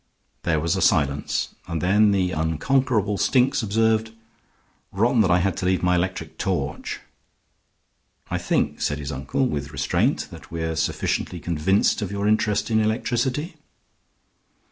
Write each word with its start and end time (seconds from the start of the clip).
There 0.41 0.59
was 0.59 0.75
a 0.75 0.81
silence, 0.81 1.53
and 1.67 1.79
then 1.79 2.09
the 2.09 2.31
unconquerable 2.31 3.19
Stinks 3.19 3.61
observed: 3.61 4.11
"Rotten 4.91 5.21
that 5.21 5.29
I 5.29 5.37
had 5.37 5.55
to 5.57 5.67
leave 5.67 5.83
my 5.83 5.93
electric 5.93 6.39
torch." 6.39 7.01
"I 8.31 8.39
think," 8.39 8.81
said 8.81 8.97
his 8.97 9.11
uncle, 9.11 9.45
with 9.45 9.71
restraint, 9.71 10.27
"that 10.31 10.49
we 10.49 10.63
are 10.63 10.75
sufficiently 10.75 11.39
convinced 11.39 12.01
of 12.01 12.11
your 12.11 12.27
interest 12.27 12.71
in 12.71 12.79
electricity." 12.81 13.57